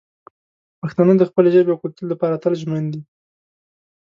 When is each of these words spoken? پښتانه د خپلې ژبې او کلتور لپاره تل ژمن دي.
پښتانه 0.81 1.13
د 1.17 1.23
خپلې 1.29 1.49
ژبې 1.55 1.71
او 1.73 1.81
کلتور 1.83 2.05
لپاره 2.11 2.41
تل 2.43 2.53
ژمن 2.61 2.83
دي. 2.93 3.01